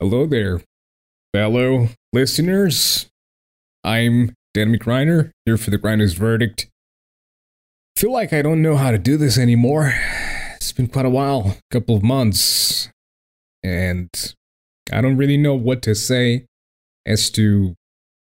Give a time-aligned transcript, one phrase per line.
[0.00, 0.60] Hello there,
[1.34, 3.08] fellow listeners.
[3.82, 6.68] I'm Dan McReiner, here for the Grinder's Verdict.
[7.96, 9.92] feel like I don't know how to do this anymore.
[10.54, 12.90] It's been quite a while, a couple of months,
[13.64, 14.08] and
[14.92, 16.44] I don't really know what to say
[17.04, 17.74] as to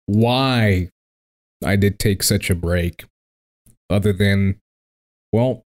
[0.06, 0.90] why
[1.64, 3.04] I did take such a break,
[3.90, 4.60] other than,
[5.32, 5.64] well,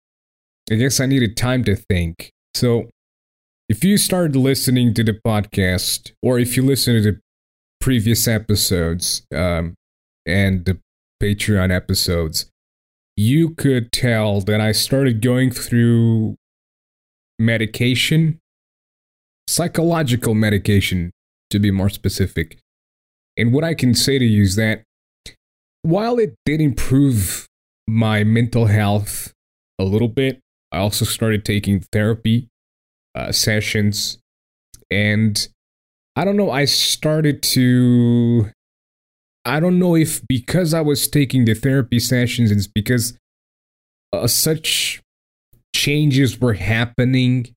[0.70, 2.30] I guess I needed time to think.
[2.54, 2.91] So,
[3.71, 7.21] if you started listening to the podcast, or if you listen to the
[7.80, 9.75] previous episodes um,
[10.27, 10.81] and the
[11.22, 12.50] Patreon episodes,
[13.17, 16.35] you could tell that I started going through
[17.39, 18.41] medication,
[19.49, 21.13] psychological medication,
[21.50, 22.58] to be more specific.
[23.36, 24.82] And what I can say to you is that
[25.82, 27.46] while it did improve
[27.86, 29.32] my mental health
[29.79, 30.41] a little bit,
[30.72, 32.50] I also started taking therapy
[33.14, 34.19] uh, sessions.
[34.91, 35.48] And
[36.17, 38.50] I don't know, I started to.
[39.45, 43.17] I don't know if because I was taking the therapy sessions, it's because
[44.12, 45.00] uh, such
[45.75, 47.55] changes were happening.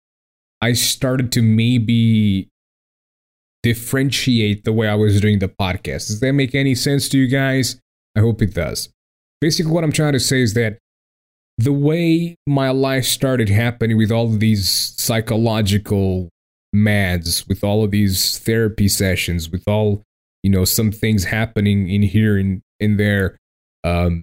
[0.61, 2.49] I started to maybe
[3.63, 6.09] differentiate the way I was doing the podcast.
[6.09, 7.81] Does that make any sense to you guys?
[8.17, 8.91] I hope it does.
[9.41, 10.79] Basically, what I'm trying to say is that
[11.61, 16.31] the way my life started happening with all of these psychological
[16.73, 20.03] mads, with all of these therapy sessions, with all,
[20.43, 23.37] you know, some things happening in here and in there,
[23.85, 24.23] um,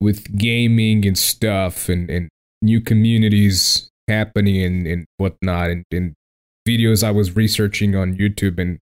[0.00, 2.28] with gaming and stuff and, and
[2.62, 6.14] new communities happening and, and whatnot and, and
[6.68, 8.78] videos I was researching on YouTube and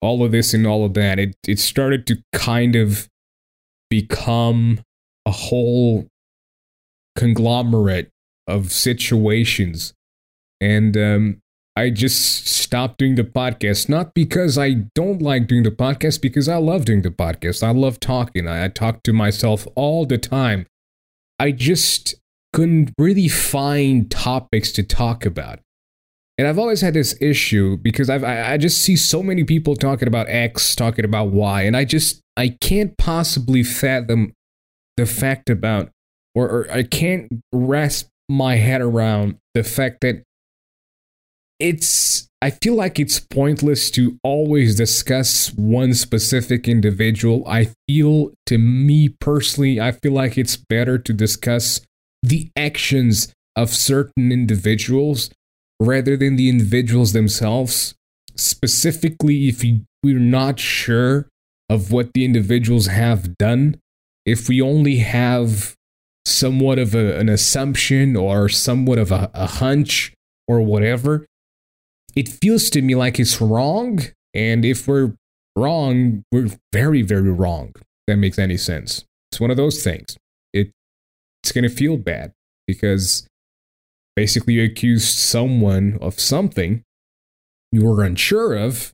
[0.00, 3.08] all of this and all of that, it, it started to kind of
[3.90, 4.80] become
[5.26, 6.08] a whole
[7.16, 8.10] conglomerate
[8.46, 9.94] of situations.
[10.60, 11.40] And um,
[11.76, 16.48] I just stopped doing the podcast, not because I don't like doing the podcast, because
[16.48, 17.62] I love doing the podcast.
[17.62, 18.46] I love talking.
[18.46, 20.66] I, I talk to myself all the time.
[21.38, 22.14] I just
[22.52, 25.60] couldn't really find topics to talk about.
[26.38, 29.76] And I've always had this issue because I've I, I just see so many people
[29.76, 34.32] talking about X, talking about Y, and I just I can't possibly fathom
[34.96, 35.90] the fact about
[36.34, 40.22] or, or I can't grasp my head around the fact that
[41.58, 47.44] it's I feel like it's pointless to always discuss one specific individual.
[47.46, 51.80] I feel to me personally, I feel like it's better to discuss
[52.20, 55.30] the actions of certain individuals
[55.80, 57.94] rather than the individuals themselves.
[58.34, 59.62] Specifically, if
[60.02, 61.28] we're not sure
[61.68, 63.78] of what the individuals have done,
[64.26, 65.76] if we only have
[66.24, 70.12] somewhat of a, an assumption or somewhat of a, a hunch
[70.46, 71.26] or whatever,
[72.14, 74.00] it feels to me like it's wrong.
[74.34, 75.14] And if we're
[75.56, 77.74] wrong, we're very, very wrong.
[78.06, 79.04] that makes any sense.
[79.30, 80.16] It's one of those things.
[80.52, 80.70] It,
[81.42, 82.32] it's going to feel bad
[82.66, 83.26] because
[84.16, 86.82] basically you accused someone of something
[87.70, 88.92] you were unsure of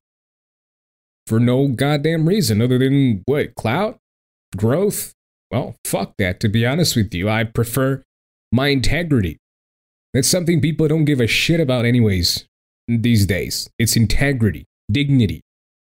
[1.26, 3.98] for no goddamn reason other than what clout
[4.56, 5.12] growth
[5.50, 7.28] well fuck that to be honest with you.
[7.28, 8.02] I prefer
[8.52, 9.38] my integrity.
[10.14, 12.46] That's something people don't give a shit about anyways
[12.88, 13.68] these days.
[13.78, 15.42] It's integrity dignity.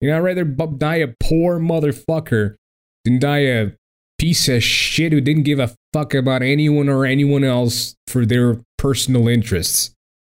[0.00, 2.56] You know i'd rather die a poor motherfucker
[3.04, 3.70] than die a
[4.18, 8.60] piece of shit who didn't give a fuck about anyone or anyone else for their
[8.78, 9.94] personal interests.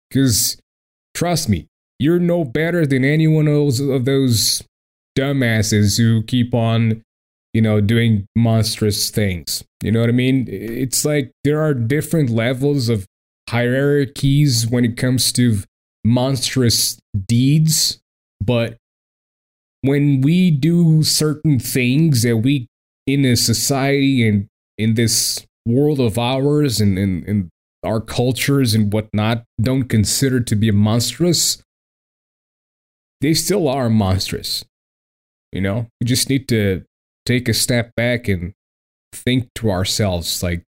[0.09, 0.57] Because
[1.15, 1.67] trust me,
[1.99, 4.63] you're no better than any one of those, of those
[5.19, 7.03] dumbasses who keep on,
[7.55, 9.65] you know, doing monstrous things.
[9.83, 10.47] You know what I mean?
[10.51, 13.07] It's like there are different levels of
[13.49, 15.59] hierarchies when it comes to
[16.05, 18.01] monstrous deeds,
[18.43, 18.77] but
[19.83, 22.67] when we do certain things that we
[23.07, 27.51] in a society and in this world of ours and in, in
[27.85, 31.63] our cultures and whatnot don't consider to be monstrous,
[33.21, 34.65] they still are monstrous.
[35.53, 36.85] You know, we just need to
[37.27, 38.53] take a step back and
[39.13, 40.63] think to ourselves, like,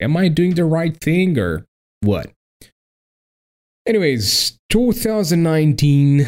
[0.00, 1.66] am I doing the right thing or
[2.00, 2.30] what?
[3.86, 6.26] Anyways, 2019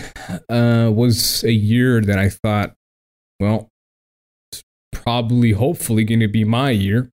[0.49, 2.75] uh, was a year that I thought,
[3.39, 3.69] well,
[4.93, 7.11] probably, hopefully, going to be my year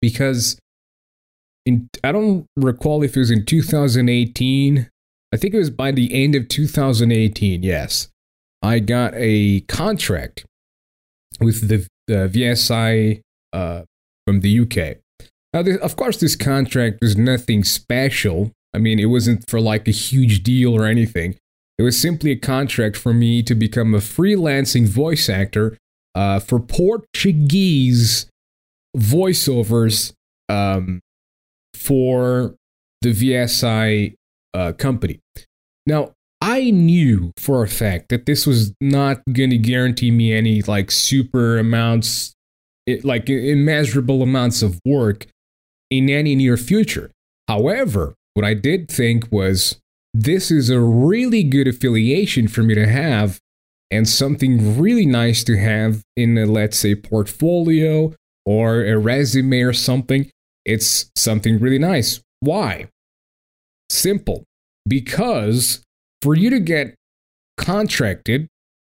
[0.00, 0.58] because
[1.66, 4.88] in I don't recall if it was in 2018.
[5.32, 7.62] I think it was by the end of 2018.
[7.62, 8.08] Yes,
[8.62, 10.44] I got a contract
[11.40, 13.20] with the, the VSI
[13.52, 13.82] uh,
[14.26, 14.98] from the UK.
[15.52, 18.52] Now, this, of course, this contract was nothing special.
[18.74, 21.36] I mean, it wasn't for like a huge deal or anything.
[21.78, 25.78] It was simply a contract for me to become a freelancing voice actor
[26.14, 28.26] uh, for Portuguese
[28.96, 30.12] voiceovers
[30.48, 31.00] um,
[31.74, 32.54] for
[33.00, 34.14] the VSI
[34.52, 35.20] uh, company.
[35.86, 40.62] Now, I knew for a fact that this was not going to guarantee me any
[40.62, 42.34] like super amounts,
[42.88, 45.26] eh, like immeasurable amounts of work
[45.90, 47.10] in any near future.
[47.48, 49.78] However, what I did think was
[50.14, 53.38] this is a really good affiliation for me to have
[53.90, 58.14] and something really nice to have in a, let's say, portfolio
[58.46, 60.30] or a resume or something.
[60.64, 62.20] It's something really nice.
[62.40, 62.88] Why?
[63.88, 64.44] Simple.
[64.88, 65.82] Because
[66.22, 66.94] for you to get
[67.56, 68.48] contracted,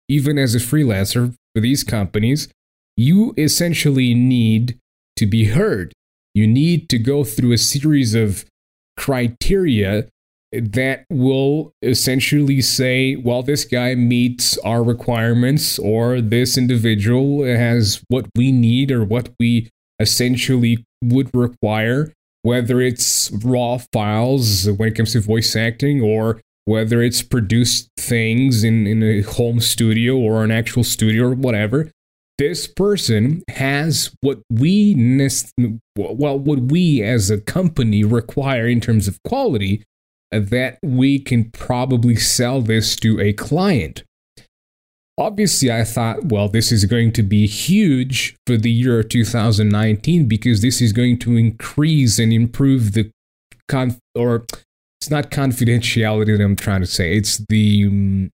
[0.08, 2.48] even as a freelancer for these companies,
[2.96, 4.78] you essentially need
[5.16, 5.92] to be heard.
[6.34, 8.44] You need to go through a series of
[8.96, 10.08] criteria
[10.52, 18.26] that will essentially say, well, this guy meets our requirements, or this individual has what
[18.34, 25.12] we need or what we essentially would require, whether it's raw files when it comes
[25.12, 30.50] to voice acting or whether it's produced things in, in a home studio or an
[30.50, 31.90] actual studio or whatever.
[32.36, 34.94] This person has what we
[35.96, 39.82] well what we as a company require in terms of quality
[40.30, 44.04] uh, that we can probably sell this to a client.
[45.16, 50.60] Obviously, I thought, well, this is going to be huge for the year 2019 because
[50.60, 53.10] this is going to increase and improve the
[53.68, 54.44] con or
[55.00, 57.16] it's not confidentiality that I'm trying to say.
[57.16, 58.30] It's the um,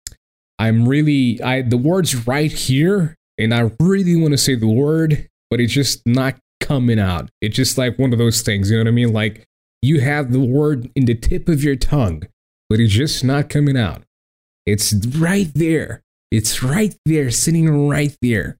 [0.57, 5.29] I'm really I the word's right here and I really want to say the word,
[5.49, 7.29] but it's just not coming out.
[7.41, 9.13] It's just like one of those things, you know what I mean?
[9.13, 9.45] Like
[9.81, 12.23] you have the word in the tip of your tongue,
[12.69, 14.03] but it's just not coming out.
[14.65, 16.01] It's right there.
[16.31, 18.57] It's right there, sitting right there.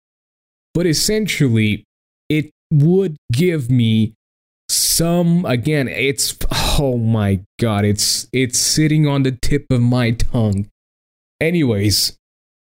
[0.73, 1.83] But essentially,
[2.29, 4.13] it would give me
[4.99, 6.37] some again it's
[6.79, 10.69] oh my god it's it's sitting on the tip of my tongue
[11.41, 12.17] anyways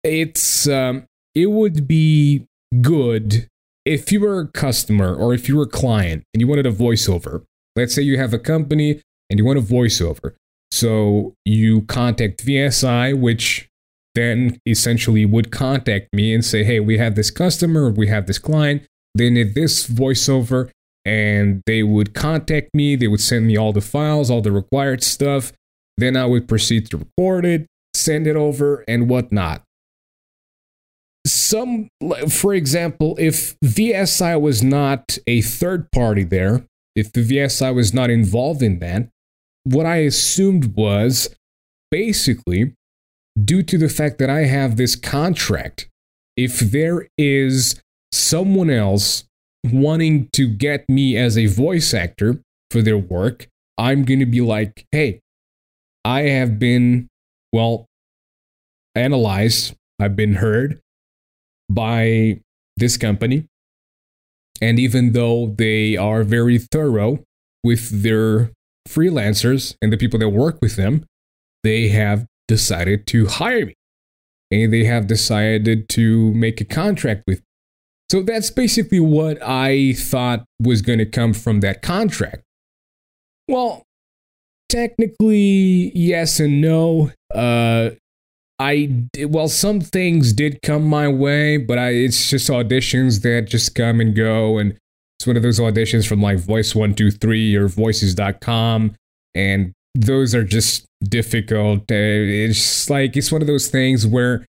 [0.04, 2.46] it's um it would be
[2.82, 3.48] good
[3.86, 6.72] if you were a customer or if you were a client and you wanted a
[6.72, 7.44] voiceover
[7.76, 10.36] Let's say you have a company and you want a voiceover.
[10.72, 13.68] So you contact VSI, which
[14.14, 18.40] then essentially would contact me and say, hey, we have this customer, we have this
[18.40, 18.84] client,
[19.14, 20.70] they need this voiceover.
[21.06, 25.04] And they would contact me, they would send me all the files, all the required
[25.04, 25.54] stuff.
[25.98, 29.62] Then I would proceed to record it, send it over, and whatnot.
[31.28, 31.90] Some,
[32.30, 36.66] for example, if VSI was not a third party there,
[36.96, 39.10] if the VSI was not involved in that,
[39.64, 41.36] what I assumed was
[41.92, 42.74] basically
[43.44, 45.90] due to the fact that I have this contract,
[46.38, 47.82] if there is
[48.12, 49.26] someone else
[49.72, 52.42] wanting to get me as a voice actor
[52.72, 53.48] for their work,
[53.78, 55.20] I'm going to be like, hey,
[56.04, 57.08] I have been,
[57.52, 57.86] well,
[58.96, 60.80] analyzed, I've been heard
[61.70, 62.42] by
[62.78, 63.46] this company.
[64.62, 67.24] And even though they are very thorough
[67.64, 68.52] with their
[68.88, 71.06] freelancers and the people that work with them,
[71.64, 73.74] they have decided to hire me.
[74.52, 77.42] And they have decided to make a contract with.
[78.10, 82.44] So that's basically what I thought was going to come from that contract.
[83.48, 83.84] Well,
[84.70, 87.12] technically, yes and no.
[87.34, 87.92] Uh,
[88.58, 93.76] I well, some things did come my way, but I it's just auditions that just
[93.76, 94.78] come and go, and
[95.20, 98.96] it's one of those auditions from like Voice123 or Voices.com,
[99.34, 101.82] and those are just difficult.
[101.92, 104.46] Uh, it's like it's one of those things where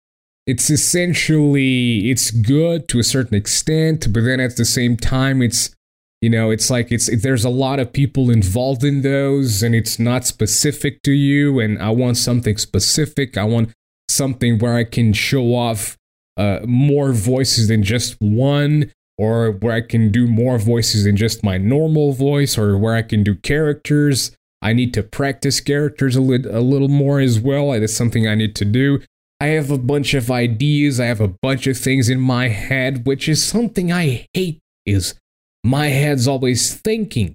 [0.47, 5.75] it's essentially it's good to a certain extent, but then at the same time, it's
[6.21, 9.99] you know it's like it's there's a lot of people involved in those, and it's
[9.99, 11.61] not specific to you.
[11.61, 13.37] And I want something specific.
[13.37, 13.71] I want
[14.09, 15.97] something where I can show off
[16.37, 21.45] uh, more voices than just one, or where I can do more voices than just
[21.45, 24.37] my normal voice, or where I can do characters.
[24.61, 27.73] I need to practice characters a, li- a little more as well.
[27.73, 29.01] That's something I need to do.
[29.43, 31.01] I have a bunch of ideas.
[31.01, 34.61] I have a bunch of things in my head, which is something I hate.
[34.87, 35.17] Is
[35.65, 37.35] my head's always thinking,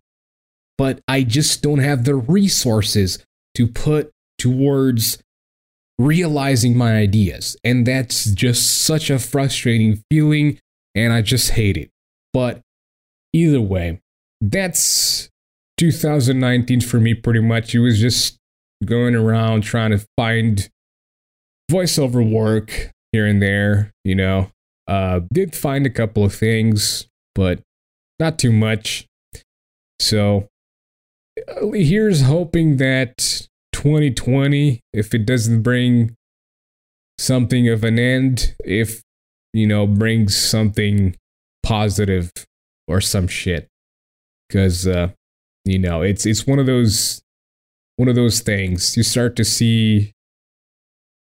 [0.78, 3.22] but I just don't have the resources
[3.56, 5.18] to put towards
[5.98, 7.58] realizing my ideas.
[7.66, 10.60] And that's just such a frustrating feeling,
[10.96, 11.90] and I just hate it.
[12.32, 12.62] But
[13.34, 14.00] either way,
[14.40, 15.28] that's
[15.76, 17.76] 2019 for me pretty much.
[17.76, 18.38] It was just
[18.86, 20.70] going around trying to find
[21.70, 24.52] voiceover work here and there, you know.
[24.88, 27.60] Uh, did find a couple of things, but
[28.20, 29.06] not too much.
[30.00, 30.48] So
[31.74, 33.18] here's hoping that
[33.74, 36.16] 2020, if it doesn't bring
[37.18, 39.02] something of an end, if
[39.54, 41.16] you know, brings something
[41.64, 42.32] positive
[42.88, 43.68] or some shit.
[44.52, 45.10] Cause uh,
[45.66, 47.22] you know, it's it's one of those
[47.98, 48.96] one of those things.
[48.96, 50.14] You start to see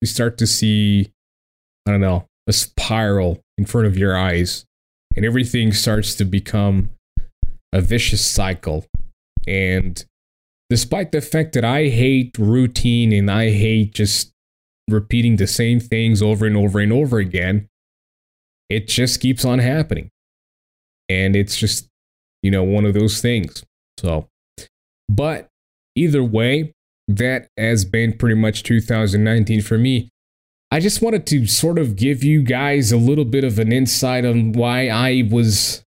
[0.01, 1.11] you start to see
[1.85, 4.65] I don't know, a spiral in front of your eyes
[5.15, 6.91] and everything starts to become
[7.73, 8.85] a vicious cycle.
[9.47, 10.03] And
[10.69, 14.31] despite the fact that I hate routine and I hate just
[14.87, 17.67] repeating the same things over and over and over again,
[18.69, 20.11] it just keeps on happening.
[21.07, 21.87] And it's just,
[22.43, 23.65] you know, one of those things.
[23.97, 24.27] So,
[25.09, 25.49] but
[25.95, 26.73] either way,
[27.09, 30.09] that has been pretty much 2019 for me.
[30.71, 34.23] I just wanted to sort of give you guys a little bit of an insight
[34.23, 35.83] on why I was,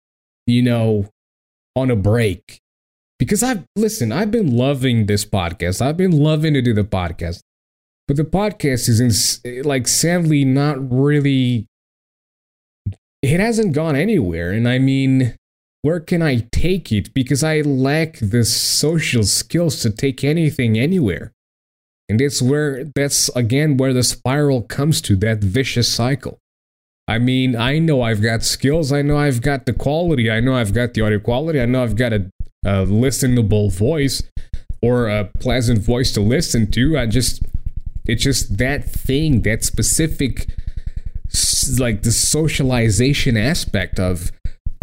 [0.47, 1.09] you know,
[1.75, 2.61] on a break.
[3.19, 5.81] Because I've, listen, I've been loving this podcast.
[5.81, 7.41] I've been loving to do the podcast.
[8.07, 11.67] But the podcast is, in, like, sadly not really,
[13.21, 14.51] it hasn't gone anywhere.
[14.51, 15.35] And I mean,
[15.81, 17.13] where can I take it?
[17.13, 21.31] Because I lack the social skills to take anything anywhere.
[22.09, 26.39] And it's where that's again where the spiral comes to that vicious cycle.
[27.07, 30.55] I mean, I know I've got skills, I know I've got the quality, I know
[30.55, 32.29] I've got the audio quality, I know I've got a,
[32.63, 34.21] a listenable voice
[34.81, 36.97] or a pleasant voice to listen to.
[36.97, 37.41] I just,
[38.05, 40.49] it's just that thing, that specific,
[41.79, 44.31] like the socialization aspect of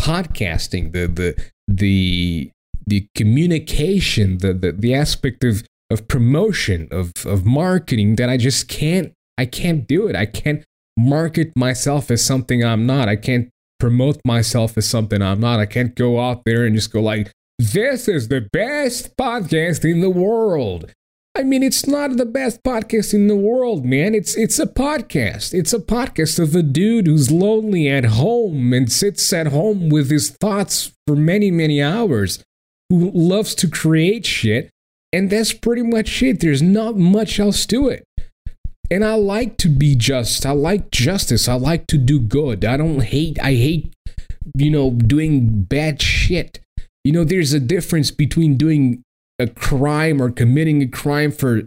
[0.07, 2.51] podcasting, the, the, the,
[2.87, 8.69] the communication, the, the, the aspect of of promotion of of marketing that I just
[8.69, 10.17] can't I can't do it.
[10.17, 10.65] I can't
[10.97, 13.09] market myself as something I'm not.
[13.09, 15.61] I can't promote myself as something I'm not.
[15.61, 20.01] I can't go out there and just go like this is the best podcast in
[20.01, 20.93] the world.
[21.37, 24.15] I mean, it's not the best podcast in the world, man.
[24.15, 25.53] It's it's a podcast.
[25.53, 30.11] It's a podcast of a dude who's lonely at home and sits at home with
[30.11, 32.43] his thoughts for many, many hours,
[32.89, 34.71] who loves to create shit
[35.13, 36.41] and that's pretty much it.
[36.41, 38.05] There's not much else to it.
[38.91, 40.45] And I like to be just.
[40.45, 41.49] I like justice.
[41.49, 42.65] I like to do good.
[42.65, 43.95] I don't hate, I hate,
[44.55, 46.61] you know, doing bad shit.
[47.05, 49.03] You know, there's a difference between doing
[49.39, 51.63] a crime or committing a crime for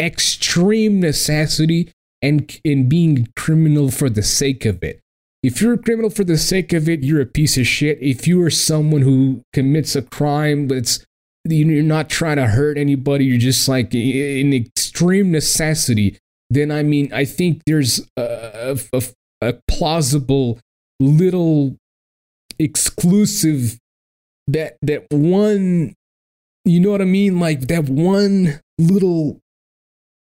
[0.00, 5.00] extreme necessity and in being criminal for the sake of it.
[5.42, 7.98] If you're a criminal for the sake of it, you're a piece of shit.
[8.00, 11.04] If you are someone who commits a crime that's
[11.48, 16.18] you're not trying to hurt anybody you're just like in extreme necessity
[16.50, 19.02] then i mean i think there's a, a,
[19.40, 20.58] a plausible
[21.00, 21.76] little
[22.58, 23.78] exclusive
[24.46, 25.94] that that one
[26.66, 29.40] you know what i mean like that one little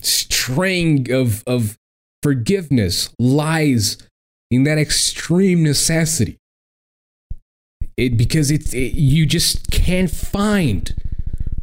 [0.00, 1.79] string of of
[2.23, 3.97] forgiveness lies
[4.50, 6.38] in that extreme necessity
[7.97, 10.95] it because it's it, you just can't find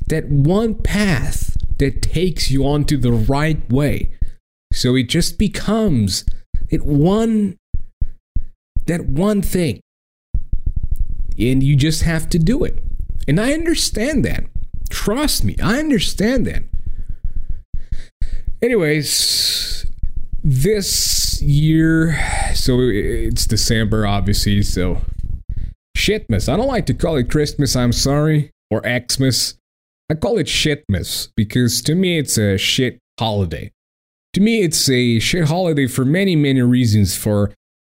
[0.08, 4.12] that one path that takes you onto the right way.
[4.72, 6.26] So it just becomes
[6.70, 7.58] it one
[8.86, 9.82] that one thing.
[11.40, 12.84] And you just have to do it.
[13.28, 14.46] And I understand that.
[14.92, 16.64] Trust me, I understand that.
[18.62, 19.88] Anyways,
[20.44, 22.20] this year,
[22.54, 25.02] so it's December, obviously, so
[25.98, 26.52] shitmas.
[26.52, 29.56] I don't like to call it Christmas, I'm sorry, or Xmas.
[30.10, 33.72] I call it shitmas because to me it's a shit holiday.
[34.34, 37.16] To me, it's a shit holiday for many, many reasons.
[37.16, 37.54] For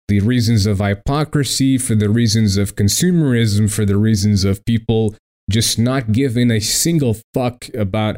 [0.08, 5.16] the reasons of hypocrisy, for the reasons of consumerism, for the reasons of people
[5.53, 8.17] just not giving a single fuck about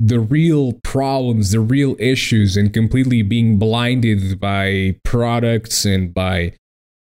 [0.00, 6.54] the real problems, the real issues, and completely being blinded by products and by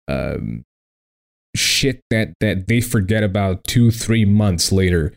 [0.08, 0.64] um,
[1.54, 5.12] shit that that they forget about two, three months later.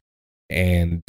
[0.50, 1.02] And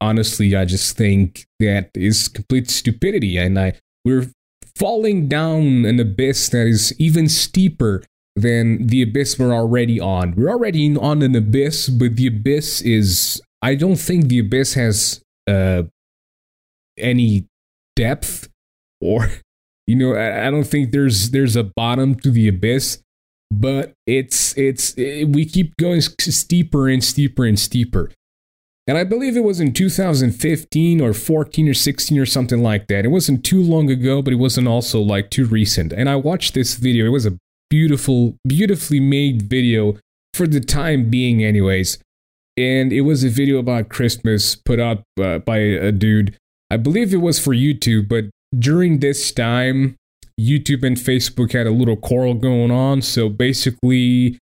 [0.00, 3.36] honestly, I just think that is complete stupidity.
[3.36, 4.30] And I we're
[4.74, 8.02] falling down an abyss that is even steeper
[8.40, 10.34] than the abyss we're already on.
[10.36, 15.20] We're already on an abyss, but the abyss is I don't think the abyss has
[15.46, 15.84] uh
[16.98, 17.46] any
[17.96, 18.48] depth
[19.00, 19.30] or
[19.86, 23.02] you know I, I don't think there's there's a bottom to the abyss
[23.50, 28.10] but it's it's it, we keep going steeper and steeper and steeper
[28.86, 33.04] And I believe it was in 2015 or 14 or 16 or something like that.
[33.04, 35.92] It wasn't too long ago, but it wasn't also like too recent.
[35.92, 37.04] And I watched this video.
[37.04, 37.38] It was a
[37.70, 39.96] beautiful, beautifully made video
[40.34, 41.98] for the time being, anyways.
[42.56, 46.36] And it was a video about Christmas put up uh, by a dude.
[46.70, 48.24] I believe it was for YouTube, but
[48.58, 49.96] during this time,
[50.40, 53.02] YouTube and Facebook had a little quarrel going on.
[53.02, 54.38] So basically,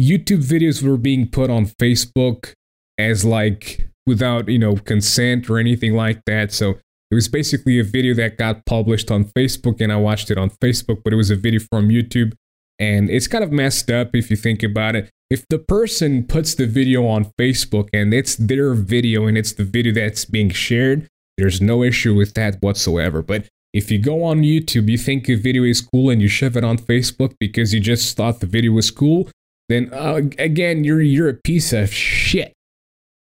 [0.00, 2.52] YouTube videos were being put on Facebook
[2.98, 6.52] as like without, you know, consent or anything like that.
[6.52, 6.78] So
[7.10, 10.50] it was basically a video that got published on Facebook and I watched it on
[10.50, 12.34] Facebook, but it was a video from YouTube.
[12.78, 15.10] And it's kind of messed up if you think about it.
[15.30, 19.64] If the person puts the video on Facebook and it's their video and it's the
[19.64, 23.22] video that's being shared, there's no issue with that whatsoever.
[23.22, 26.56] But if you go on YouTube, you think a video is cool and you shove
[26.56, 29.28] it on Facebook because you just thought the video was cool,
[29.68, 32.52] then uh, again, you're you're a piece of shit.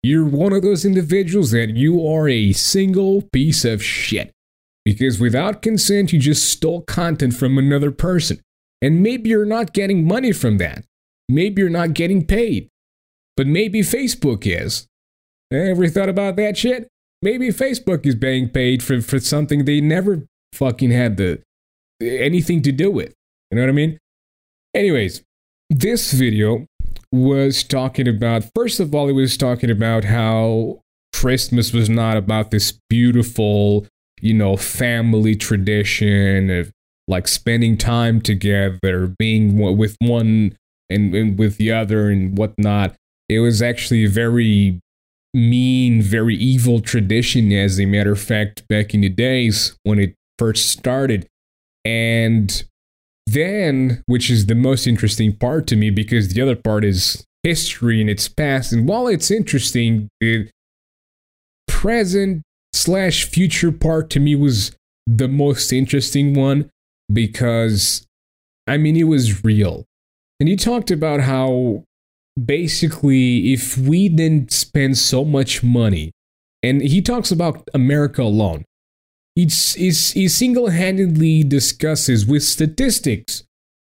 [0.02, 4.32] You're one of those individuals that you are a single piece of shit.
[4.84, 8.40] Because without consent, you just stole content from another person.
[8.82, 10.84] And maybe you're not getting money from that.
[11.28, 12.68] Maybe you're not getting paid.
[13.36, 14.86] But maybe Facebook is.
[15.52, 16.88] Eh, ever thought about that shit?
[17.22, 21.40] Maybe Facebook is being paid for, for something they never fucking had the
[22.02, 23.14] anything to do with.
[23.50, 23.98] You know what I mean?
[24.74, 25.22] Anyways,
[25.70, 26.66] this video
[27.12, 30.80] was talking about, first of all, it was talking about how
[31.12, 33.86] Christmas was not about this beautiful,
[34.20, 36.72] you know, family tradition of
[37.12, 40.56] like spending time together, being with one
[40.90, 42.96] and, and with the other and whatnot.
[43.28, 44.80] It was actually a very
[45.34, 50.14] mean, very evil tradition, as a matter of fact, back in the days when it
[50.38, 51.28] first started.
[51.84, 52.64] And
[53.26, 58.00] then, which is the most interesting part to me, because the other part is history
[58.00, 58.72] and its past.
[58.72, 60.48] And while it's interesting, the
[61.68, 62.42] present
[62.72, 64.74] slash future part to me was
[65.06, 66.70] the most interesting one
[67.12, 68.06] because,
[68.66, 69.84] I mean, it was real.
[70.40, 71.84] And he talked about how
[72.42, 76.12] basically, if we didn't spend so much money,
[76.62, 78.64] and he talks about America alone,
[79.34, 83.44] he, he single handedly discusses with statistics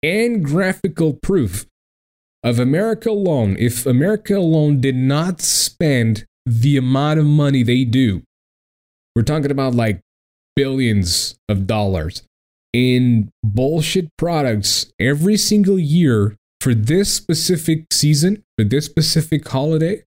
[0.02, 1.66] and graphical proof
[2.42, 8.22] of America alone, if America alone did not spend the amount of money they do,
[9.14, 10.00] we're talking about like
[10.54, 12.22] billions of dollars
[12.72, 20.02] in bullshit products every single year for this specific season, for this specific holiday,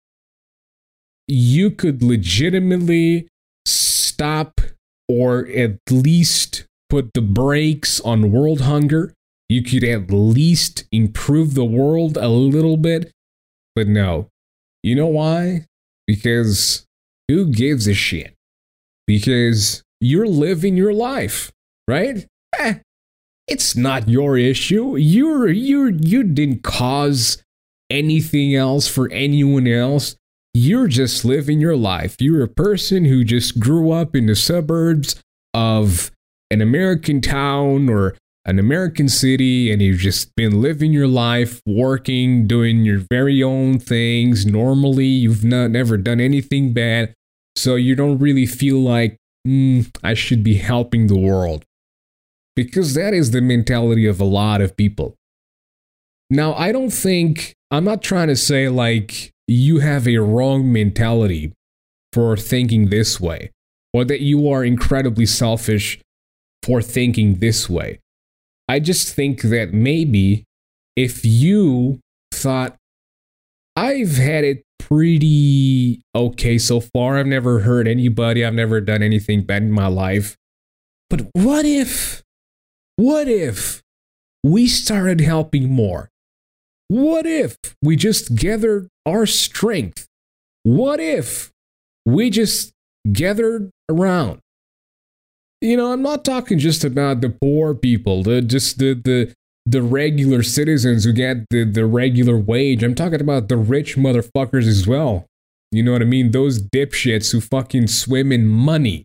[1.27, 3.29] you could legitimately
[3.67, 4.61] stop
[5.09, 9.13] or at least put the brakes on world hunger.
[9.49, 13.13] You could at least improve the world a little bit.
[13.75, 14.29] But no.
[14.83, 15.67] You know why?
[16.07, 16.85] Because
[17.29, 18.35] who gives a shit?
[19.07, 21.51] Because you're living your life,
[21.87, 22.27] right?
[22.59, 22.75] Eh,
[23.47, 24.97] it's not your issue.
[24.97, 27.43] You're you you didn't cause
[27.91, 30.17] anything else for anyone else
[30.59, 32.17] you're just living your life.
[32.19, 35.21] You're a person who just grew up in the suburbs
[35.55, 36.11] of
[36.51, 42.47] an American town or an American city and you've just been living your life, working,
[42.47, 44.47] doing your very own things.
[44.47, 47.15] Normally, you've not never done anything bad,
[47.57, 49.17] so you don't really feel like
[49.47, 51.65] mm, I should be helping the world.
[52.59, 55.15] Because that is the mentality of a lot of people.
[56.29, 61.53] Now, I don't think I'm not trying to say like you have a wrong mentality
[62.13, 63.53] for thinking this way,
[63.93, 66.01] or that you are incredibly selfish
[66.65, 68.01] for thinking this way.
[68.69, 70.43] I just think that maybe
[70.97, 72.01] if you
[72.35, 72.75] thought,
[73.77, 79.43] I've had it pretty okay so far, I've never hurt anybody, I've never done anything
[79.43, 80.37] bad in my life.
[81.09, 82.25] But what if,
[82.99, 83.81] what if
[84.43, 86.11] we started helping more?
[86.89, 90.09] What if we just gathered our strength?
[90.65, 91.53] What if
[92.05, 92.73] we just
[93.13, 94.41] gathered around?
[95.61, 99.33] You know, I'm not talking just about the poor people, the just the the
[99.65, 102.83] the regular citizens who get the, the regular wage.
[102.83, 105.27] I'm talking about the rich motherfuckers as well.
[105.71, 106.33] You know what I mean?
[106.33, 109.05] Those dipshits who fucking swim in money.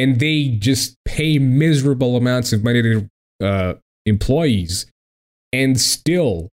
[0.00, 3.08] And they just pay miserable amounts of money to
[3.40, 3.74] uh,
[4.06, 4.86] employees
[5.52, 6.48] and still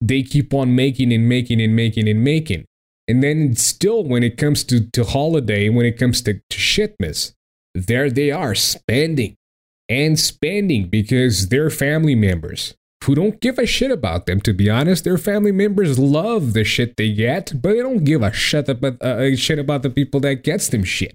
[0.00, 2.64] they keep on making and making and making and making.
[3.08, 7.32] And then still, when it comes to, to holiday, when it comes to, to shitmas,
[7.74, 9.34] there they are spending
[9.88, 12.74] and spending because they're family members.
[13.04, 14.40] who don't give a shit about them.
[14.42, 18.22] To be honest, their family members love the shit they get, but they don't give
[18.22, 21.14] a shit about uh, shit about the people that gets them shit.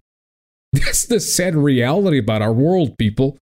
[0.74, 3.38] That's the sad reality about our world, people.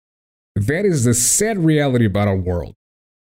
[0.56, 2.74] That is the sad reality about our world.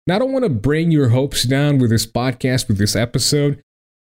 [0.08, 3.62] Now, I don't want to bring your hopes down with this podcast, with this episode.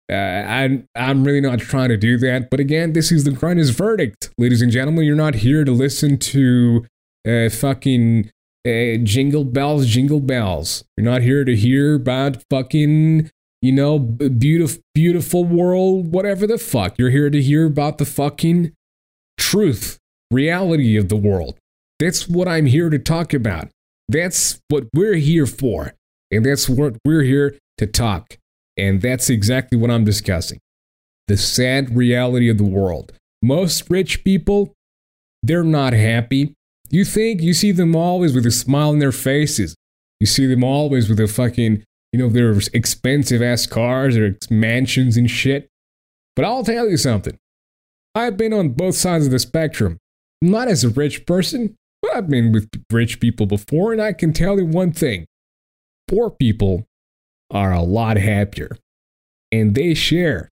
[0.10, 2.50] Uh, I'm, I'm really not trying to do that.
[2.50, 4.30] But again, this is the grinders verdict.
[4.38, 6.86] Ladies and gentlemen, you're not here to listen to
[7.28, 8.32] uh, fucking
[8.66, 10.86] uh, jingle bells, jingle bells.
[10.96, 13.30] You're not here to hear about fucking,
[13.62, 16.98] you know, beautiful, beautiful world, whatever the fuck.
[16.98, 18.72] You're here to hear about the fucking
[19.38, 19.98] truth,
[20.32, 21.58] reality of the world.
[22.00, 23.70] That's what I'm here to talk about.
[24.08, 25.94] That's what we're here for.
[26.32, 28.38] And that's what we're here to talk.
[28.78, 30.60] And that's exactly what I'm discussing.
[31.28, 33.14] The sad reality of the world.
[33.42, 34.74] Most rich people,
[35.44, 36.54] they're not happy.
[36.90, 39.76] You think you see them always with a smile on their faces.
[40.20, 45.18] You see them always with a fucking, you know, their expensive ass cars or mansions
[45.18, 45.68] and shit.
[46.36, 47.38] But I'll tell you something.
[48.18, 50.00] I've been on both sides of the spectrum.
[50.42, 54.34] Not as a rich person, but I've been with rich people before, and I can
[54.34, 55.26] tell you one thing
[56.08, 56.88] poor people
[57.52, 58.78] are a lot happier
[59.52, 60.50] and they share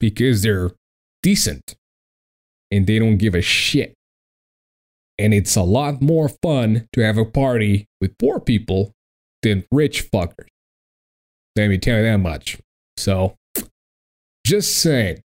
[0.00, 0.72] because they're
[1.22, 1.76] decent
[2.70, 3.94] and they don't give a shit.
[5.18, 8.92] And it's a lot more fun to have a party with poor people
[9.42, 10.46] than rich fuckers.
[11.56, 12.58] Let me tell you that much.
[12.96, 13.34] So,
[14.44, 15.22] just saying,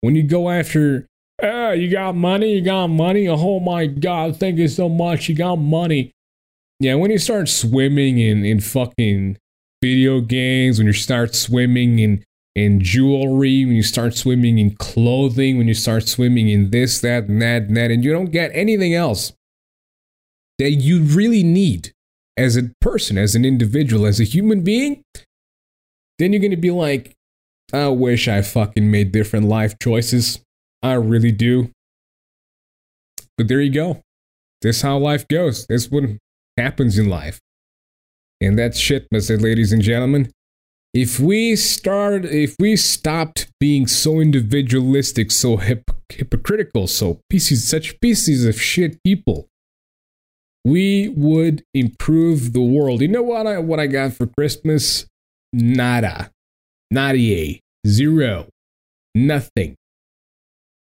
[0.00, 1.06] when you go after,
[1.42, 5.34] ah, you got money, you got money, oh my God, thank you so much, you
[5.34, 6.12] got money.
[6.78, 9.36] Yeah, when you start swimming in, in fucking
[9.82, 12.24] video games, when you start swimming in
[12.56, 17.24] in jewelry, when you start swimming in clothing, when you start swimming in this, that,
[17.24, 19.32] and that, and that, and you don't get anything else
[20.58, 21.92] that you really need
[22.36, 25.02] as a person, as an individual, as a human being,
[26.18, 27.14] then you're going to be like,
[27.72, 30.40] I wish I fucking made different life choices.
[30.82, 31.70] I really do.
[33.36, 34.02] But there you go.
[34.62, 35.66] This is how life goes.
[35.66, 36.04] This what
[36.56, 37.40] happens in life.
[38.40, 39.40] And that's shit, Mr.
[39.40, 40.30] ladies and gentlemen.
[40.92, 48.00] If we start, if we stopped being so individualistic, so hip, hypocritical, so pieces, such
[48.00, 49.46] pieces of shit people,
[50.64, 53.02] we would improve the world.
[53.02, 55.06] You know what I what I got for Christmas?
[55.52, 56.30] Nada.
[56.90, 57.58] Nada.
[57.86, 58.48] Zero.
[59.14, 59.76] Nothing.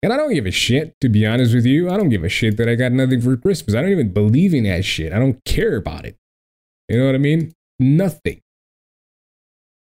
[0.03, 1.89] And I don't give a shit, to be honest with you.
[1.89, 3.75] I don't give a shit that I got nothing for Christmas.
[3.75, 5.11] I don't even believe in that shit.
[5.11, 6.15] I don't care about it.
[6.89, 7.53] You know what I mean?
[7.79, 8.41] Nothing.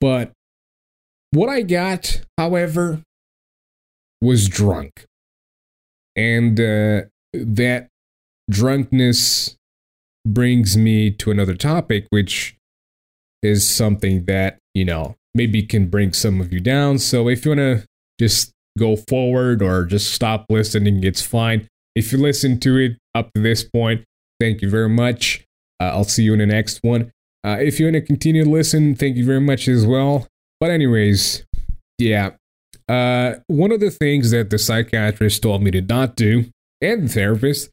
[0.00, 0.32] But
[1.30, 3.02] what I got, however,
[4.20, 5.06] was drunk.
[6.16, 7.88] And uh, that
[8.50, 9.56] drunkenness
[10.26, 12.56] brings me to another topic, which
[13.42, 16.98] is something that, you know, maybe can bring some of you down.
[16.98, 17.86] So if you want to
[18.18, 21.68] just go forward or just stop listening, it's fine.
[21.94, 24.04] If you listen to it up to this point,
[24.40, 25.44] thank you very much.
[25.80, 27.10] Uh, I'll see you in the next one.
[27.44, 30.26] Uh, if you want to continue to listen, thank you very much as well.
[30.60, 31.44] But, anyways,
[31.98, 32.30] yeah.
[32.88, 36.46] Uh, one of the things that the psychiatrist told me to not do,
[36.82, 37.70] and the therapist,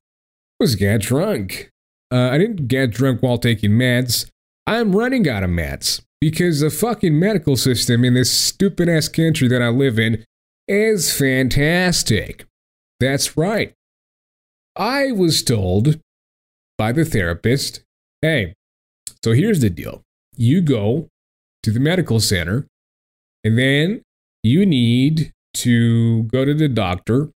[0.59, 1.69] was get drunk.
[2.11, 4.29] Uh, I didn't get drunk while taking meds.
[4.65, 9.47] I'm running out of meds because the fucking medical system in this stupid ass country
[9.47, 10.23] that I live in
[10.67, 12.45] is fantastic.
[12.99, 13.73] That's right.
[14.75, 15.99] I was told
[16.77, 17.81] by the therapist
[18.21, 18.53] hey,
[19.23, 20.01] so here's the deal
[20.35, 21.07] you go
[21.63, 22.67] to the medical center,
[23.43, 24.01] and then
[24.43, 27.29] you need to go to the doctor,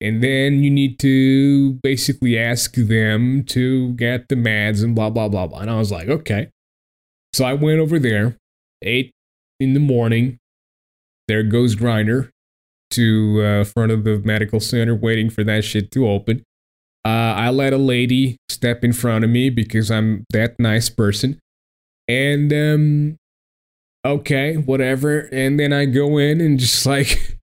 [0.00, 5.28] and then you need to basically ask them to get the meds and blah, blah,
[5.28, 5.60] blah, blah.
[5.60, 6.48] And I was like, okay.
[7.32, 8.36] So I went over there,
[8.82, 9.12] eight
[9.58, 10.38] in the morning.
[11.28, 12.30] There goes Grinder
[12.90, 16.44] to uh, front of the medical center, waiting for that shit to open.
[17.04, 21.40] Uh, I let a lady step in front of me because I'm that nice person.
[22.06, 23.16] And um
[24.04, 25.28] okay, whatever.
[25.32, 27.38] And then I go in and just like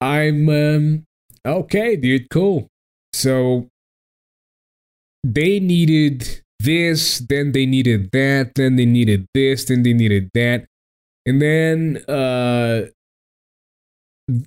[0.00, 1.04] I'm um
[1.44, 2.68] okay, dude, cool.
[3.12, 3.68] So
[5.24, 10.66] they needed this, then they needed that, then they needed this, then they needed that.
[11.26, 12.86] And then uh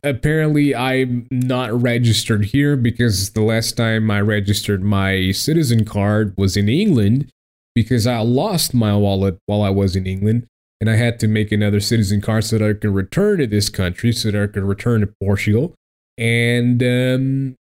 [0.04, 6.56] apparently I'm not registered here because the last time I registered my citizen card was
[6.56, 7.32] in England
[7.74, 10.47] because I lost my wallet while I was in England
[10.80, 13.69] and I had to make another citizen card so that I could return to this
[13.69, 15.74] country so that I could return to Portugal.
[16.17, 17.56] And um,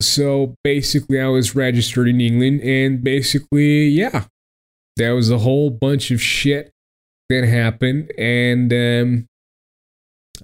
[0.00, 4.24] so basically I was registered in England and basically yeah,
[4.96, 6.72] there was a whole bunch of shit
[7.30, 9.26] that happened, and um,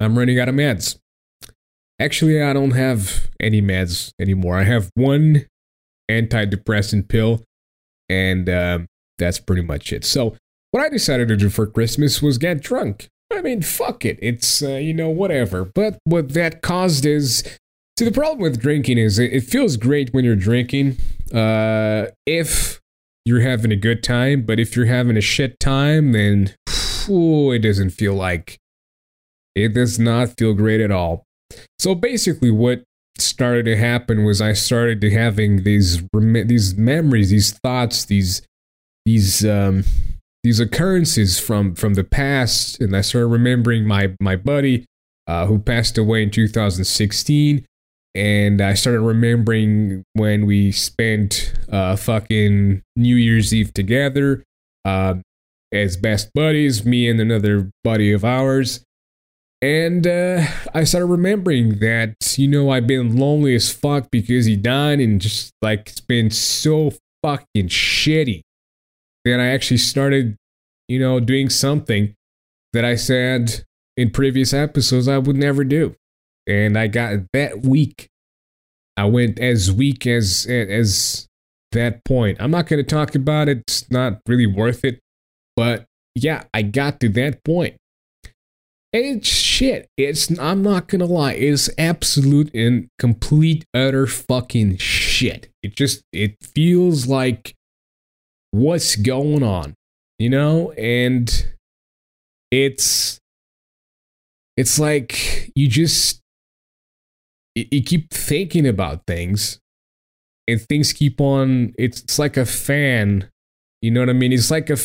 [0.01, 0.99] I'm running out of meds.
[2.01, 4.57] Actually, I don't have any meds anymore.
[4.57, 5.47] I have one
[6.11, 7.43] antidepressant pill,
[8.09, 8.87] and um,
[9.19, 10.05] that's pretty much it.
[10.05, 10.37] So,
[10.71, 13.09] what I decided to do for Christmas was get drunk.
[13.33, 14.19] I mean, fuck it.
[14.23, 15.65] It's, uh, you know, whatever.
[15.65, 17.43] But what that caused is.
[17.99, 20.99] See, the problem with drinking is it, feels great when you're drinking
[21.33, 22.81] uh, if
[23.25, 24.43] you're having a good time.
[24.43, 28.59] But if you're having a shit time, then it doesn't feel like.
[29.55, 31.25] It does not feel great at all.
[31.79, 32.83] So basically, what
[33.19, 38.43] started to happen was I started to having these these memories, these thoughts, these
[39.07, 39.85] these um,
[40.45, 44.85] these occurrences from from the past, and I started remembering my my buddy
[45.27, 47.65] uh, who passed away in 2016,
[48.17, 54.43] and I started remembering when we spent uh, fucking New Year's Eve together
[54.87, 55.17] uh,
[55.71, 58.83] as best buddies, me and another buddy of ours.
[59.61, 64.57] And uh, I started remembering that, you know, I've been lonely as fuck because he
[64.57, 68.41] died and just like it's been so fucking shitty
[69.27, 70.37] that I actually started,
[70.89, 72.15] you know, doing something
[72.73, 73.65] that I said
[73.97, 75.95] in previous episodes I would never do.
[76.47, 78.09] And I got that weak.
[78.97, 81.27] I went as weak as as
[81.73, 82.39] that point.
[82.41, 83.59] I'm not going to talk about it.
[83.59, 85.01] It's not really worth it.
[85.57, 87.77] But yeah, I got to that point.
[88.93, 89.89] It's shit.
[89.99, 91.35] It's I'm not gonna lie.
[91.35, 95.51] It's absolute and complete utter fucking shit.
[95.63, 97.55] It just it feels like
[98.53, 99.75] what's going on,
[100.19, 101.47] you know, and
[102.51, 103.19] it's
[104.57, 106.21] it's like you just
[107.57, 109.59] you keep thinking about things
[110.47, 113.29] and things keep on it's, it's like a fan
[113.83, 114.77] you know what i mean it's like a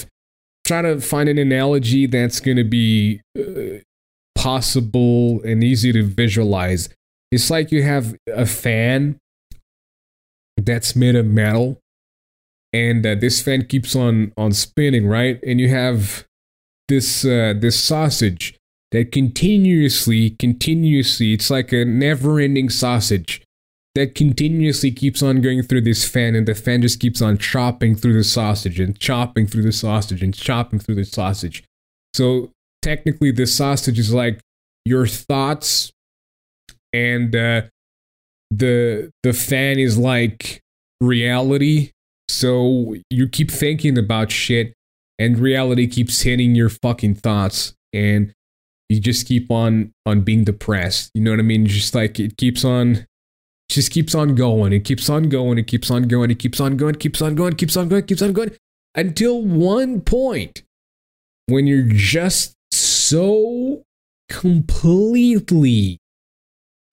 [0.66, 3.80] try to find an analogy that's going to be uh,
[4.36, 6.90] possible and easy to visualize.
[7.32, 9.18] It's like you have a fan
[10.58, 11.80] that's made of metal,
[12.74, 15.40] and uh, this fan keeps on on spinning, right?
[15.46, 16.26] And you have
[16.88, 18.58] this uh, this sausage
[18.92, 23.42] that continuously, continuously, it's like a never-ending sausage
[23.96, 27.96] that continuously keeps on going through this fan, and the fan just keeps on chopping
[27.96, 31.64] through the sausage and chopping through the sausage and chopping through the sausage.
[32.14, 32.52] So
[32.82, 34.40] technically the sausage is like
[34.86, 35.92] your thoughts
[36.94, 37.62] and uh,
[38.50, 40.62] the the fan is like
[41.00, 41.92] reality
[42.28, 44.74] so you keep thinking about shit
[45.20, 48.34] and reality keeps hitting your fucking thoughts and
[48.92, 52.38] you just keep on on being depressed you know what i mean just like it
[52.38, 53.06] keeps on
[53.70, 56.76] just keeps on going it keeps on going it keeps on going it keeps on
[56.76, 58.52] going keeps on going keeps on going keeps on going
[58.96, 60.64] until one point
[61.48, 63.84] when you're just so
[64.30, 66.00] completely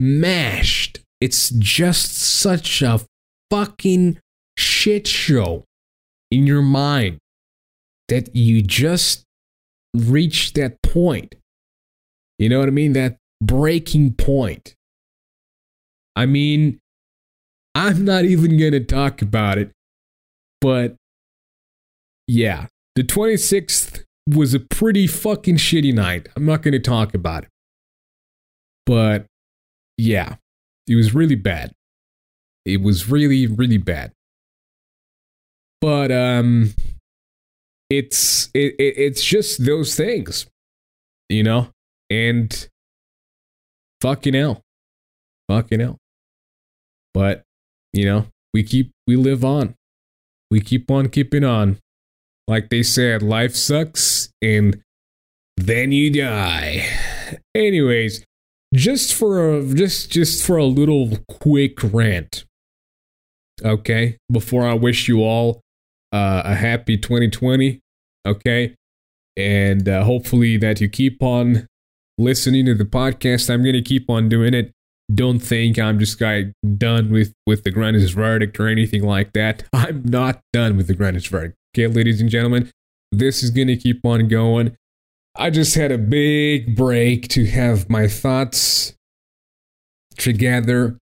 [0.00, 1.00] mashed.
[1.20, 3.00] It's just such a
[3.50, 4.18] fucking
[4.56, 5.64] shit show
[6.30, 7.18] in your mind
[8.08, 9.24] that you just
[9.94, 11.34] reach that point.
[12.38, 12.92] You know what I mean?
[12.92, 14.74] That breaking point.
[16.16, 16.78] I mean,
[17.74, 19.70] I'm not even going to talk about it,
[20.60, 20.96] but
[22.26, 26.28] yeah, the 26th was a pretty fucking shitty night.
[26.36, 27.50] I'm not going to talk about it.
[28.84, 29.26] But
[29.96, 30.36] yeah,
[30.86, 31.72] it was really bad.
[32.64, 34.12] It was really, really bad.
[35.80, 36.74] But um
[37.90, 40.46] it's it, it it's just those things,
[41.28, 41.68] you know?
[42.10, 42.68] And
[44.00, 44.62] fucking hell.
[45.48, 45.98] Fucking hell.
[47.14, 47.42] But,
[47.92, 49.74] you know, we keep we live on.
[50.50, 51.78] We keep on keeping on.
[52.46, 54.82] Like they said, life sucks and
[55.56, 56.86] then you die.
[57.54, 58.24] Anyways,
[58.74, 62.44] just for a just just for a little quick rant.
[63.64, 65.60] Okay, before I wish you all
[66.12, 67.80] uh, a happy 2020.
[68.26, 68.74] Okay,
[69.36, 71.66] and uh, hopefully that you keep on
[72.18, 73.48] listening to the podcast.
[73.48, 74.72] I'm gonna keep on doing it.
[75.14, 79.64] Don't think I'm just like done with with the Grinder's verdict or anything like that.
[79.72, 81.56] I'm not done with the Grinder's verdict.
[81.74, 82.70] Okay, ladies and gentlemen,
[83.12, 84.76] this is going to keep on going.
[85.36, 88.94] I just had a big break to have my thoughts
[90.16, 90.98] together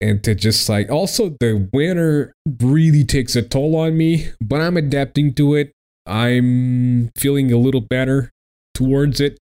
[0.00, 4.76] and to just like also the winter really takes a toll on me, but I'm
[4.76, 5.72] adapting to it.
[6.06, 8.30] I'm feeling a little better
[8.74, 9.38] towards it.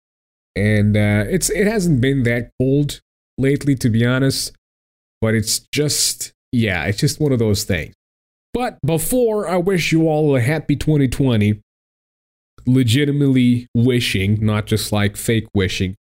[0.56, 3.00] And uh, it's it hasn't been that cold
[3.36, 4.52] lately, to be honest.
[5.20, 7.94] But it's just yeah, it's just one of those things.
[8.54, 11.60] But before I wish you all a happy 2020,
[12.66, 15.96] legitimately wishing, not just like fake wishing,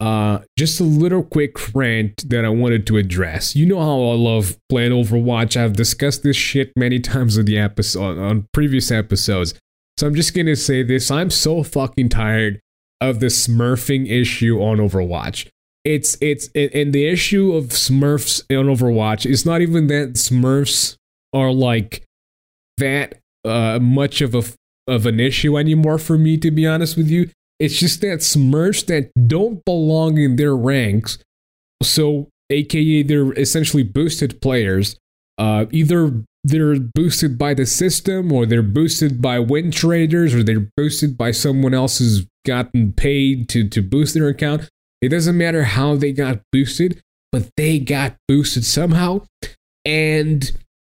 [0.00, 3.54] uh, just a little quick rant that I wanted to address.
[3.54, 5.56] You know how I love playing Overwatch.
[5.56, 9.54] I've discussed this shit many times on the episode on previous episodes.
[9.98, 11.10] So I'm just gonna say this.
[11.10, 12.60] I'm so fucking tired
[13.00, 15.48] of the smurfing issue on Overwatch.
[15.84, 20.96] It's it's and the issue of Smurfs on Overwatch is not even that Smurfs
[21.32, 22.04] are like
[22.76, 24.42] that uh, much of a
[24.86, 27.30] of an issue anymore for me to be honest with you.
[27.58, 31.18] It's just that Smurfs that don't belong in their ranks.
[31.82, 34.98] So aka they're essentially boosted players.
[35.38, 40.68] Uh, either they're boosted by the system or they're boosted by win traders or they're
[40.76, 44.68] boosted by someone else who's gotten paid to, to boost their account.
[45.00, 47.00] It doesn't matter how they got boosted,
[47.32, 49.22] but they got boosted somehow.
[49.84, 50.50] And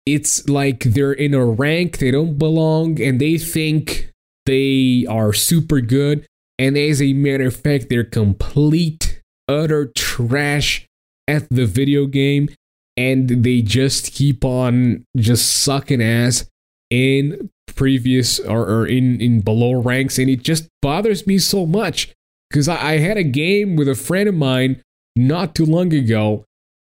[0.06, 4.10] it's like they're in a rank they don't belong and they think
[4.46, 6.26] they are super good.
[6.58, 10.86] And as a matter of fact, they're complete, utter trash
[11.28, 12.48] at the video game.
[12.96, 16.44] And they just keep on just sucking ass
[16.90, 17.50] in
[17.82, 20.16] previous or, or in, in below ranks.
[20.16, 22.14] And it just bothers me so much
[22.48, 24.80] because I, I had a game with a friend of mine
[25.16, 26.44] not too long ago.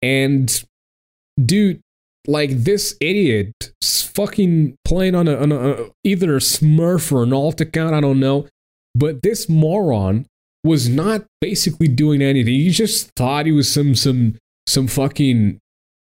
[0.02, 0.62] And
[1.42, 1.80] dude,
[2.26, 7.32] like this idiot fucking playing on a, on a uh, either a Smurf or an
[7.32, 8.46] alt account, I don't know.
[8.94, 10.26] But this moron
[10.62, 12.52] was not basically doing anything.
[12.52, 15.60] He just thought he was some some some fucking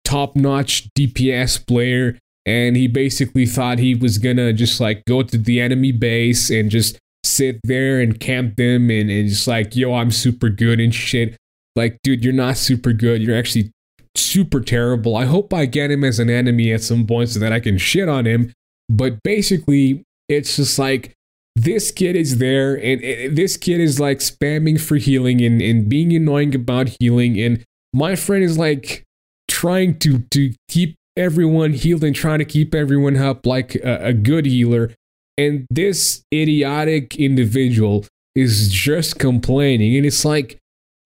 [0.05, 5.39] top notch DPS player, and he basically thought he was gonna just like go to
[5.39, 9.95] the enemy base and just sit there and camp them and, and just like, yo,
[9.95, 11.37] I'm super good and shit.
[11.75, 13.23] Like, dude, you're not super good.
[13.23, 13.73] You're actually
[14.15, 15.17] super terrible.
[15.17, 17.79] I hope I get him as an enemy at some point so that I can
[17.79, 18.53] shit on him.
[18.89, 21.15] But basically, it's just like
[21.57, 26.15] this kid is there and this kid is like spamming for healing and, and being
[26.15, 27.41] annoying about healing.
[27.41, 29.05] And my friend is like
[29.49, 34.13] trying to, to keep everyone healed and trying to keep everyone up like a, a
[34.13, 34.93] good healer.
[35.37, 39.97] And this idiotic individual is just complaining.
[39.97, 40.59] And it's like,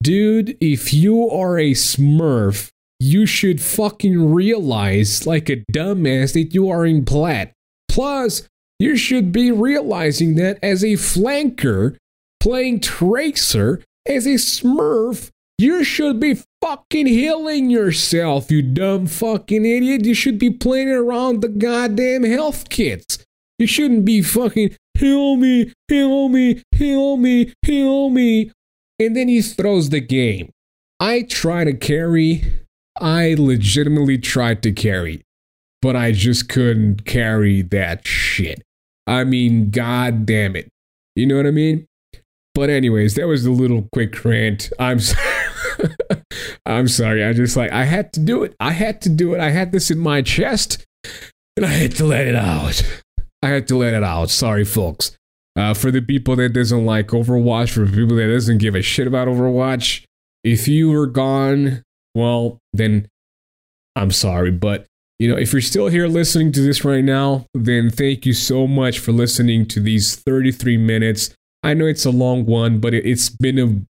[0.03, 6.69] dude, if you are a smurf, you should fucking realize, like a dumbass, that you
[6.69, 7.53] are in plat.
[7.89, 8.43] Plus,
[8.79, 11.97] you should be realizing that as a flanker
[12.41, 20.05] playing Tracer, as a smurf, you should be fucking healing yourself, you dumb fucking idiot.
[20.05, 23.19] You should be playing around the goddamn health kits.
[23.59, 28.53] You shouldn't be fucking heal me, heal me, heal me, heal me.
[29.01, 30.51] And then he throws the game.
[31.01, 32.45] I try to carry
[33.01, 35.23] I legitimately tried to carry,
[35.81, 38.63] but I just couldn't carry that shit.
[39.07, 40.69] I mean, god damn it.
[41.15, 41.87] You know what I mean?
[42.55, 44.73] But anyways, that was a little quick rant.
[44.79, 44.99] I'm
[46.67, 47.25] I'm sorry.
[47.25, 48.55] I just like I had to do it.
[48.61, 49.41] I had to do it.
[49.41, 50.85] I had this in my chest
[51.57, 52.83] and I had to let it out.
[53.43, 54.31] I had to let it out.
[54.31, 55.17] Sorry, folks.
[55.57, 59.09] Uh, for the people that doesn't like Overwatch, for people that doesn't give a shit
[59.09, 60.05] about Overwatch,
[60.45, 61.83] if you were gone
[62.15, 63.09] well, then
[63.97, 64.53] I'm sorry.
[64.53, 64.87] But,
[65.19, 68.67] you know, if you're still here listening to this right now, then thank you so
[68.67, 71.35] much for listening to these 33 minutes.
[71.65, 73.83] I know it's a long one, but it's been a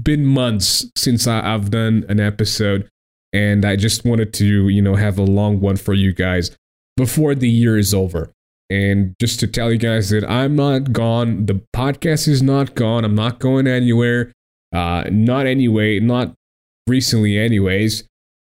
[0.00, 2.88] been months since I, have done an episode,
[3.32, 6.56] and I just wanted to, you know, have a long one for you guys
[6.96, 8.30] before the year is over.
[8.70, 11.44] And just to tell you guys that I'm not gone.
[11.44, 13.04] The podcast is not gone.
[13.04, 14.32] I'm not going anywhere.
[14.74, 16.32] Uh, not anyway, not
[16.88, 18.04] recently, anyways.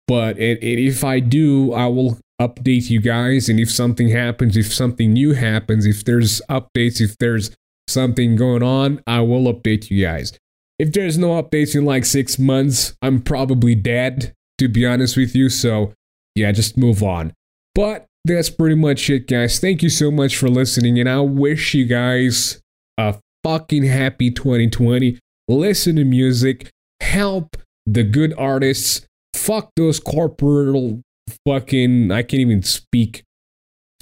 [0.08, 3.48] But it, it, if I do, I will update you guys.
[3.48, 7.52] And if something happens, if something new happens, if there's updates, if there's
[7.88, 10.38] something going on, I will update you guys.
[10.80, 15.36] If there's no updates in like six months, I'm probably dead, to be honest with
[15.36, 15.50] you.
[15.50, 15.94] So,
[16.36, 17.34] yeah, just move on.
[17.74, 19.60] But that's pretty much it, guys.
[19.60, 22.62] Thank you so much for listening, and I wish you guys
[22.98, 25.20] a fucking happy 2020.
[25.48, 26.70] Listen to music,
[27.02, 29.06] help the good artists.
[29.34, 31.02] Fuck those corporate
[31.48, 32.12] fucking.
[32.12, 33.24] I can't even speak.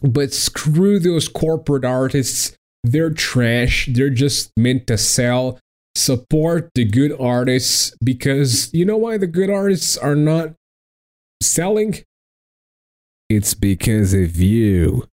[0.01, 2.55] But screw those corporate artists.
[2.83, 3.89] They're trash.
[3.91, 5.59] They're just meant to sell.
[5.95, 10.53] Support the good artists because you know why the good artists are not
[11.41, 12.03] selling?
[13.29, 15.07] It's because of you.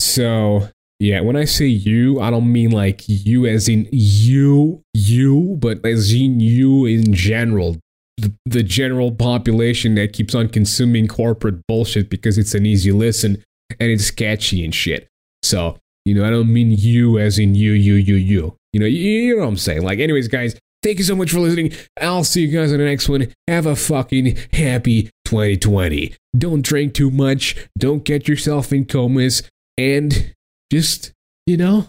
[0.00, 0.68] So
[1.00, 5.84] yeah, when I say you, I don't mean like you as in you, you, but
[5.84, 7.76] as in you in general.
[8.18, 13.42] the, the general population that keeps on consuming corporate bullshit because it's an easy listen
[13.80, 15.08] and it's catchy and shit.
[15.42, 18.56] So, you know, I don't mean you as in you, you, you, you.
[18.74, 19.82] You know, you, you know what I'm saying.
[19.82, 21.72] Like, anyways, guys, thank you so much for listening.
[22.00, 23.32] I'll see you guys on the next one.
[23.46, 26.12] Have a fucking happy 2020.
[26.36, 27.56] Don't drink too much.
[27.78, 29.44] Don't get yourself in comas.
[29.78, 30.34] And
[30.72, 31.12] just,
[31.46, 31.88] you know,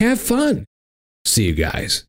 [0.00, 0.64] have fun.
[1.26, 2.06] See you guys.